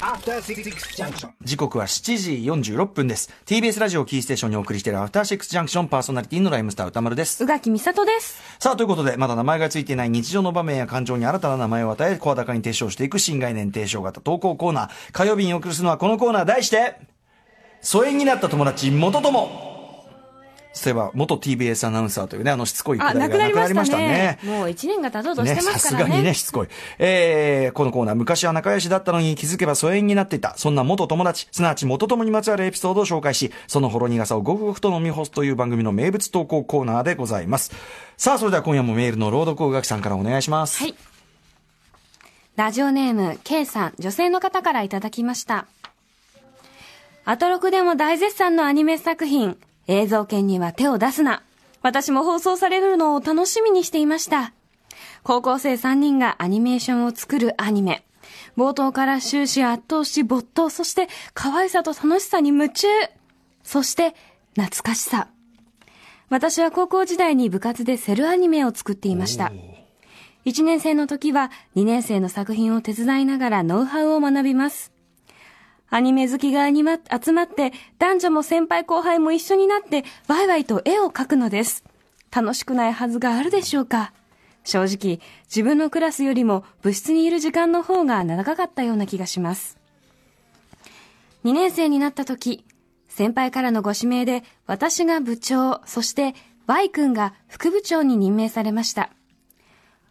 [0.00, 0.62] After Six
[0.96, 1.30] Junction.
[1.42, 2.32] 時刻は7時
[2.72, 3.30] 46分です。
[3.46, 7.42] TBS ラジオキーステーションにお送りしているアフターシックスジャンクションパーソナリティのライムスター歌丸です。
[7.42, 8.40] 宇垣美里です。
[8.60, 14.90] さあ、ということで、まだ名前がついていない日常の場面や感情に新たな名前を与え、声高に提唱していく新概念提唱型投稿コーナー。
[15.12, 16.96] 火曜日にお送りするのはこのコーナー題して、
[17.80, 19.67] 疎遠になった友達、元友。
[20.78, 24.50] そういえば、元 TBS アナウンサーというね、あのしつこいくだあ、りがなくなりましたねね。。
[24.50, 26.06] もう一年が経とうとしてね、ますからね。
[26.06, 26.68] さすがにね、 しつこい。
[26.98, 30.54] えー、このコーナー、昔は仲良しだったのに気づけば疎遠になっていた。
[30.56, 37.72] そんな元友達、すなわち元友にまつわるエピソードを紹介し、そのほろ苦さをごくごくと飲み干すという番組の名物投稿コーナーでございます。
[38.16, 40.82] さあ、それでは今夜もメールの朗読を垣さんからお願いします。
[40.82, 40.94] はい。
[42.56, 45.66] ラジオネーム、K さん、女性の方からいただきました。
[47.24, 51.42] アトロクでも大絶賛のアニメ作品、映像権には手を出すな。
[51.82, 54.52] 私も放送されるのを楽しみにしていました。
[55.22, 58.04] 高校生3人がアニメーションを作るアニメ。
[58.56, 62.86] 冒頭から終始圧倒し没頭、そして可愛さと楽しさに夢中。
[63.62, 64.14] そして
[64.54, 65.28] 懐かしさ。
[66.28, 69.52] 私は高校時代に部活でセルアニメを作っていました。
[70.44, 74.97] 1年生の時は2年生の作品を手伝いながらノウハウを学びます。
[75.90, 81.84] アニメ好きがにま集まって男女も先輩後輩も一緒になってワイワイと絵を描くのです。
[82.30, 84.12] 楽しくないはずがあるでしょうか
[84.64, 89.78] 正直自分のクラスよりも部室にいる時間の方が長かったような気がします。
[91.44, 92.66] 2年生になった時、
[93.08, 96.34] 先輩からのご指名で私が部長、そして
[96.66, 99.10] Y 君が副部長に任命されました。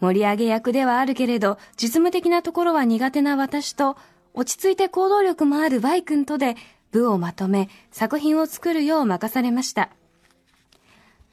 [0.00, 3.96] 盛り上げ役ではあるけれど、実務的なところは苦手な私と、
[4.34, 6.56] 落ち着いて行動力もある Y 君とで、
[6.90, 9.90] 部をまとめ、作品を作るよう任されました。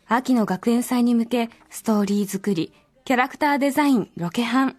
[0.08, 2.74] 秋の学園祭に向け、ストーリー作り、
[3.06, 4.78] キャラクターデザイン、ロケハン。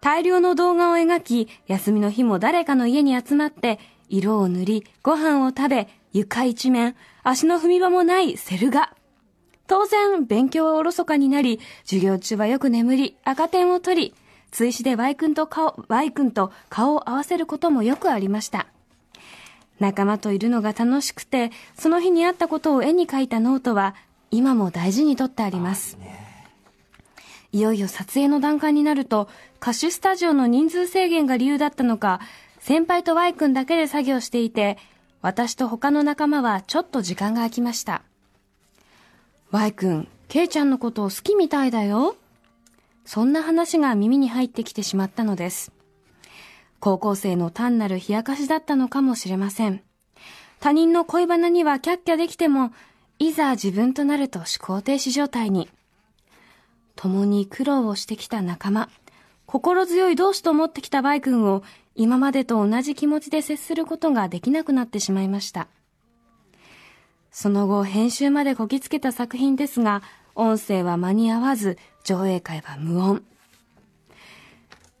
[0.00, 3.78] 大量の動画を描き、休みの日も誰かの家に集まって、
[4.08, 8.92] 色を塗り、ご飯を食べ、床一面、足の踏み場もないセル画。
[9.66, 14.14] 当然、勉強はおろそかになり、授業中はよく眠り、赤点を取り、
[14.54, 18.68] 追試で Y 君と顔、Y 君と顔を合わせることもよくありました。
[19.80, 23.96] 仲間といるのが楽しくて、その日にあったことを絵に描いたノートは、
[24.30, 25.98] 今も大事に取ってあります。
[27.50, 29.28] いよいよ撮影の段階になると、
[29.60, 32.20] 貸しスタジオの人数制限が理由だったのか、
[32.60, 34.78] 先輩と Y 君だけで作業していて、
[35.20, 38.02] 私と他の仲間はちょっと時間が空きました。
[39.50, 42.14] Y 君、ケイちゃんのことを好きみたいだよ。
[43.04, 45.72] そんな話が耳に入ってきてしまったのです。
[46.80, 49.82] 高校生の単なる冷やかしだったのかもしれません。
[50.60, 52.72] 他人の恋バナにはキャッキャできても、
[53.18, 55.68] いざ自分となると思考停止状態に。
[56.96, 58.88] 共に苦労をしてきた仲間、
[59.46, 61.62] 心強い同志と思ってきたバイ君を
[61.94, 65.68] 今までと同じ気持ちで接することができなくなってしまいました。
[67.30, 70.02] その後、編集までこぎつけた作品ですが、
[70.34, 73.22] 音声は間に合わず、上映会は無音。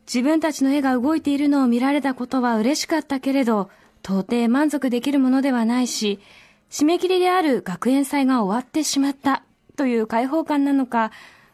[0.06, 3.70] 自分たちの絵が動いているのを見られたことは嬉しかったけれど、
[4.02, 6.18] 到底満足できるものではないし、
[6.70, 9.44] 締め切りである学園祭が終わってしまった
[9.76, 11.12] という解放感なのか、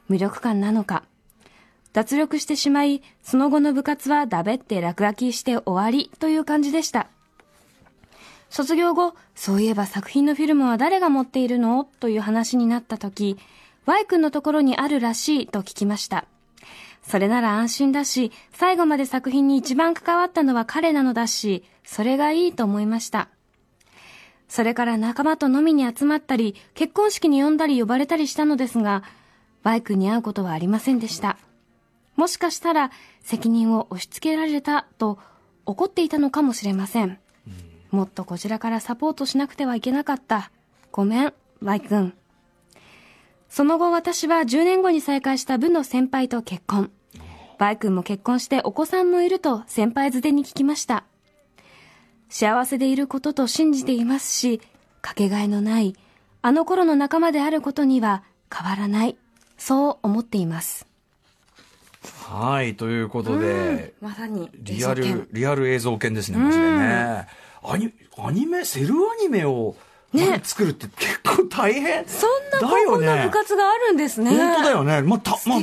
[0.08, 1.04] 無力感なのか。
[1.92, 7.08] 脱力してしまい、その後の部活はだべって落書きして終わりという感じでした。
[8.48, 11.84] 卒業後、そういえば作品のフィルムは誰が持っているの？
[11.84, 13.38] という話になった時、
[13.86, 16.26] Y 君のところにあるらしいと聞きました。
[17.02, 23.28] それなら安心だし、最後まで作品に一番関わったのは彼なのだし、それがいいと思いました。
[24.48, 29.02] それから仲間と飲みに集まったり、結婚式に呼んだり呼ばれたりしたのですが、
[29.62, 31.38] バイクに会うことはありませんでした。
[32.16, 32.90] もしかしたら
[33.22, 35.18] 責任を押し付けられたと
[35.66, 37.18] 怒っていたのかもしれません。
[37.90, 40.50] もっとこちらからサポートしなくてはいけなかった。
[40.92, 42.12] ごめん、 Y 君。
[43.50, 46.90] その後私は10年後に再会した部の先輩と結婚。
[47.58, 51.04] Y 君も結婚してお子さんもいると先輩づてに聞きました。
[52.28, 54.62] 幸せでいることと信じていますし、
[55.02, 55.96] かけがえのない、
[56.42, 58.22] あの頃の仲間であることには
[58.54, 59.16] 変わらない。
[59.58, 60.86] そう思っています。
[62.24, 67.26] はい、ということで、まさにリアル、リアル映像研ですね、マジでね。
[67.62, 69.74] アニアニメ、セルアニメを、
[70.12, 72.04] ね作るって結構大変。
[72.06, 74.30] そんな高校の部活があるんですね。
[74.30, 75.02] 本当だよね。
[75.02, 75.60] まあ、た、まあ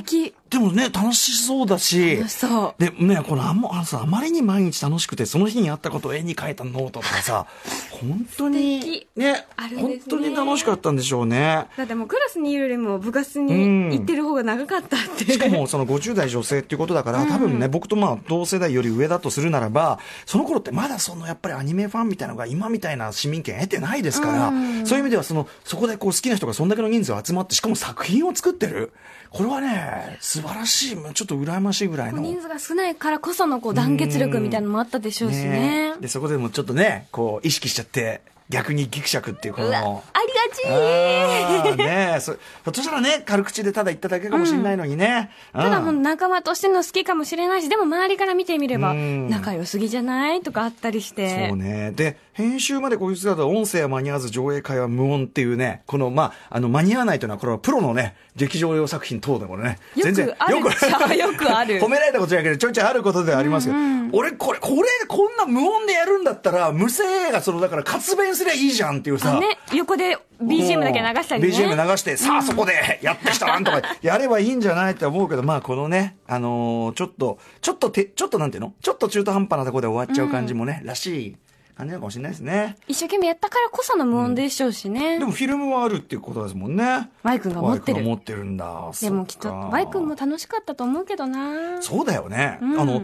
[0.49, 2.17] でもね、楽しそうだし。
[2.17, 7.45] 楽しそうで、ね、このあんま、あのさ、あまりに毎日楽しくて、その日にあったことを絵に描いたノートとかさ、
[7.91, 11.67] 本当にね、あるんですね本当に楽しかったんでしょうね。
[11.75, 15.33] だってもうクラスにいるよりも部活に行ってる方が長かったって。
[15.33, 24.53] しかもその50代女性っていうことだから、多分ね、僕とまあ同世代より上だとするならば、その頃ってまだそのやっぱりアニメファンみたいなのが今みたいな市民権得てないですから、
[24.85, 28.93] そういう意味ではその、そこでこう好きな人がそんだけの人数集まって、しかも作品を作ってる。
[29.29, 32.21] これはね、素晴らしい、ちょっと羨ましいぐらいの。
[32.21, 35.93] 人数が少ないからこそのこう団結力みたいなのもあったでしょうしね。
[35.99, 40.03] で、そこでもちょっとね、こう意識しちゃって、逆にギクシャクっていうこの。
[40.47, 42.19] ちあーねえ。
[42.19, 45.31] そひょっとしたらね、軽口でただ言っただけかもしれないのにね。
[45.53, 49.29] ただもううん仲間としての好きかもしれないし、でも周りから見てみれば、うん。
[49.29, 51.47] 仲良すぎじゃないとかあったりして。
[51.49, 51.91] そうね。
[51.91, 60.57] で、編集までこういう姿は音声は間に合わず上映会は無音っていうね、この、まあ、あの、間に合わないというのは、これはプロのね、劇場用作品等でもね、よくある
[61.17, 61.79] よくある。
[61.81, 63.79] 褒められたことじゃないけど、ちょいちょいあることではありますけど、
[64.11, 71.49] 俺、これ、これ、こんな無音でやるんだったら、無声がその、だから活弁すりゃいいじゃんっていうさ、あね、横で BGM だけ流したりね。
[71.49, 78.73] BGM 流して、さあそこでやってきたなんとかやればいいんじゃないって思うけど、まあこのね、あのーちょっと、ちょっとて、ちょっとなんていうの？
[78.81, 81.37] ちょっと中途半端なところで終わっちゃう感じもね、らしい
[81.75, 82.75] 感じなのかもしれないですね。
[82.87, 85.19] 一生懸命やったからこその無音でしょうしね。
[85.19, 87.09] でもフィルムはあるっていうことですもんね。
[87.23, 88.91] ワイ君が持ってるワイ君が持ってるんだ。
[89.01, 92.59] でもきっと、ワイ君も楽しかったと思うけどなそうだよね。
[92.61, 93.01] うんあの、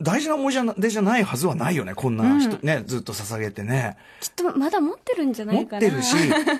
[0.00, 1.94] 大事な思い出じゃないはずはないよね。
[1.94, 3.96] こんな人、ね、ずっと捧げてね。
[4.20, 5.80] きっとまだ持ってるんじゃな持っいかな。
[5.80, 6.14] てるし、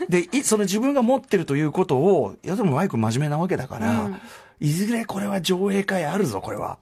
[0.09, 4.21] で、いその自分が持ってるということを、いやでもマイク真面目なわけだから、うん
[4.61, 6.79] いずれこれは上映会あるぞ、これは。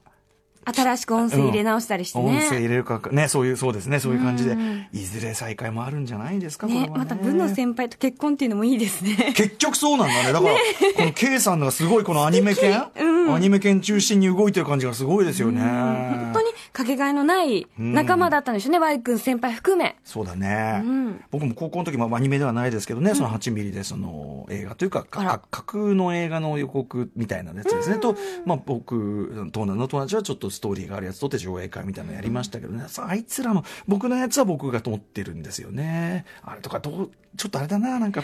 [0.65, 2.45] 新しく音声入れ直したりして音ね。
[2.49, 6.91] 声入れるか、ね、そういう、そうですね、そういう感じでうん、いずれ再会もあるんじゃないですか、これはね。
[6.91, 9.31] ねまた部の先輩と結婚っていうのもいいですね。
[9.35, 10.33] 結局そうなんだね。
[10.33, 10.55] だから、
[10.95, 15.61] この K さんがすごいこのアニメ犬、うんアニメ犬中心に動いてる感じがすごいですよね。
[15.61, 16.46] 本当に
[16.77, 19.95] かけがえのない仲間だったんでしょうね、ワイ君先輩含め。
[20.03, 27.97] そうだね、うん僕も高校の時もアニメではないですけどね、その8ミリでその映画というか、か架空の映画の予告みたいなやつですね。
[27.97, 28.15] と、
[28.45, 36.25] まあ僕、トーナの友達はちょっとストーリーがあるやつ撮って上映会みたいなのやりましたけどね、さあいつらの、僕のやつは僕が撮ってるんですよね。
[36.43, 38.21] あれとかどう、ちょっとあれだな、なんか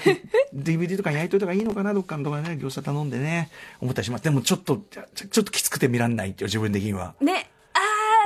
[0.53, 3.49] DVD とかに焼いといた方がいいのかな、どっかのとかね、業者頼んでね、
[3.81, 4.23] 思ったりします。
[4.23, 7.15] でもちょっと、ちょっときつくて見らんないっていう自分的には。
[7.19, 7.52] ね、あ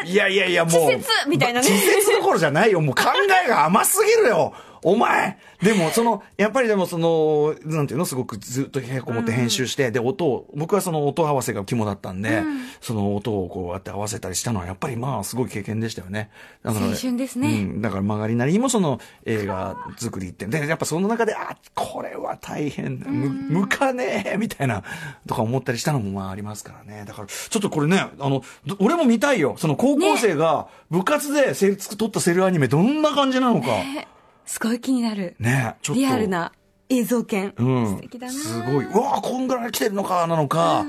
[0.06, 0.86] いやいやいや、もう。
[0.86, 2.82] 稚拙みたいなね稚拙どころじゃないよ。
[2.82, 3.04] もう考
[3.46, 4.54] えが甘すぎるよ。
[4.84, 12.44] お前でも、その、やっぱりでもその、なんていうの、すごくずっと部屋こもって編集して、で、音を、僕はその音合わせが肝だったんで、
[12.82, 16.30] その音をこうやって合わせたりしたのは、やっぱりまあ、すごい経験でしたよね。
[16.64, 17.82] だから青春ですねうん。
[17.82, 20.46] だから曲がりなりにもその映画作りって。
[20.46, 23.08] で、やっぱその中で、あ、これは大変だ。
[23.10, 23.30] む、
[23.62, 24.84] 向かねえみたいな、
[25.26, 27.04] とか思ったりしたのもまあありますからね。
[27.06, 29.56] だから、ちょっとこれね、あの、ど俺も見たいよ。
[29.58, 33.68] その高校生が部活でセリ撮ったセルアニメどんな感じなのか。
[33.68, 34.17] ー
[34.48, 35.36] すごい気になる。
[35.40, 36.02] ねちょっと。
[36.02, 36.52] リアルな
[36.90, 37.54] 映像犬。
[37.58, 37.88] うん。
[37.96, 38.86] 素敵だなすごい。
[38.86, 40.86] うわこんぐらい来てるのか、なのか。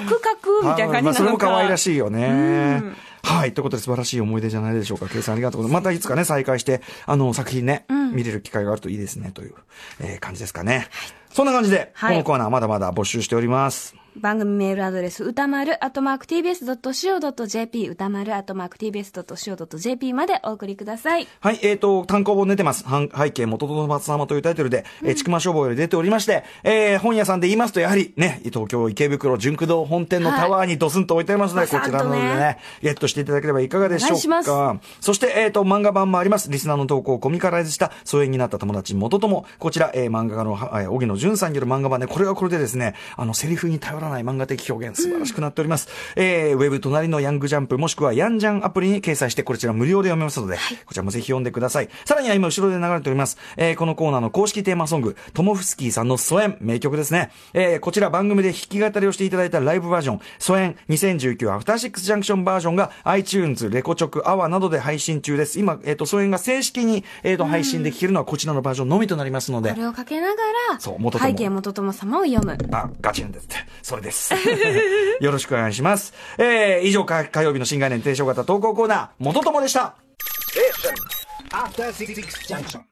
[0.00, 1.02] クカクみたいな感じなのか。
[1.02, 2.96] まあ、それも可愛らしいよねうん。
[3.22, 3.54] はい。
[3.54, 5.08] ということで素晴らしい思い出じゃないでしょうか。
[5.08, 5.84] ケイさんありがとうございます。
[5.84, 9.54] またいつかね、再開して、あの、作品ね、見れる機会があるといいですね、という、
[10.00, 10.88] えー感じですかね。
[11.32, 13.94] そんな感じで、はいこのコーナーまだまだ募集しております。
[14.16, 21.28] 番組メールアドレス、歌丸、アットマーク tbs.co.jp、歌丸、アットマーク tbs.co.jp までお送りください。
[21.40, 22.84] はい、えっ、と、単行本出てます。
[23.16, 34.80] 背景元々松様というタイトルで、えー、ちくま書房より出ておりまして、えー本屋さんで言いますと、やはりね、東京池袋純駆動本店のタワーにドスンと置いてありますので、はいこちらの方でね、ゲットしていただければいかがでしょうか。
[35.00, 36.50] そして、えっ、と、漫画版もあります。
[36.50, 39.46] リスナーの投稿をコミカライズした、疎遠になった友達元友。
[39.58, 45.88] こちら、えー漫画家の、はえー荻野淳さんによる漫画版で、これはこれでですね、あの、セリフに頼らない漫画的表現、素晴らしくなっております。
[46.16, 51.88] えーウェブ隣のヤングジャンプ、もしくはヤンジャンアプリに掲載して、こちら無料で読めますので、こちらもぜひ読んでください。
[52.04, 57.30] さらには今後ろで流れております、えーこのコーナーの公式テーマソング、トモフスキーさんの疎遠、名曲ですね。
[57.54, 65.58] えーこちら番組で弾き語りをしていただいたライブバージョン、疎遠2019アフターシックスジャンクションバージョンが iTunes、レコチョク、アワーなどで配信中です。
[65.58, 70.42] 今、えっ、と、疎遠が正式に、えっ、と、配信で聴けるのはこちらのバージョンのみとなりますのでこ、れをかけなが
[70.72, 72.56] ら、そう元友背景元友様を読む。
[72.72, 73.56] あ、ガチンですって。
[73.90, 74.32] それです。
[75.20, 76.14] よろしくお願いします。
[76.38, 79.96] えー、以上、火曜日の新概念提唱型投稿コーナー、元友でした。
[81.50, 82.14] After Six
[82.46, 82.89] Junction.